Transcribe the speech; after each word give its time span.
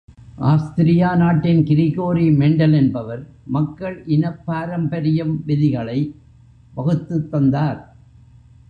Austria 0.43 1.15
நாட்டின் 1.15 1.63
Gregory 1.63 2.35
Mendel 2.35 2.73
என்பவர், 2.73 3.21
மக்கள் 3.47 4.03
இனப் 4.07 4.45
பாரம்பரியம் 4.45 5.43
விதிகளை 5.45 5.99
வகுத்துத் 6.73 7.31
தந்தார். 7.31 7.81